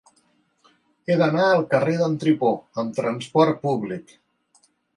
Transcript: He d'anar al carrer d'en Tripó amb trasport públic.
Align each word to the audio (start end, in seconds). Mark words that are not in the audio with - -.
He 1.11 1.17
d'anar 1.19 1.45
al 1.49 1.61
carrer 1.75 1.93
d'en 2.01 2.17
Tripó 2.25 2.51
amb 2.85 2.99
trasport 3.03 3.63
públic. 3.69 4.19